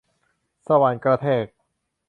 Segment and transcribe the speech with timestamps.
[0.67, 1.45] สว่านกระแทก